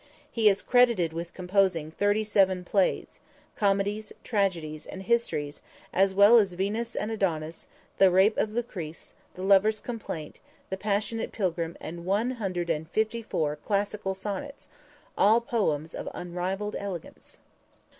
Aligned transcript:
He 0.31 0.49
is 0.49 0.63
credited 0.63 1.13
with 1.13 1.31
composing 1.35 1.91
thirty 1.91 2.23
seven 2.23 2.63
plays, 2.65 3.19
comedies, 3.55 4.11
tragedies 4.23 4.87
and 4.87 5.03
histories, 5.03 5.61
as 5.93 6.15
well 6.15 6.39
as 6.39 6.53
Venus 6.53 6.95
and 6.95 7.11
Adonis, 7.11 7.67
The 7.99 8.09
Rape 8.09 8.35
of 8.39 8.49
Lucrece, 8.51 9.13
The 9.35 9.43
Lovers' 9.43 9.79
Complaint, 9.79 10.39
The 10.71 10.77
Passionate 10.77 11.31
Pilgrim 11.31 11.77
and 11.79 12.03
one 12.03 12.31
hundred 12.31 12.71
and 12.71 12.89
fifty 12.89 13.21
four 13.21 13.57
classical 13.57 14.15
sonnets, 14.15 14.69
all 15.15 15.39
poems 15.39 15.93
of 15.93 16.09
unrivaled 16.15 16.75
elegance. 16.79 17.37